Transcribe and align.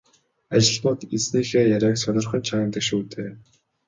Ажилтнууд 0.55 1.01
эзнийхээ 1.15 1.65
яриаг 1.75 1.95
сонирхон 2.01 2.41
чагнадаг 2.47 2.83
шүү 2.87 3.01
дээ. 3.11 3.31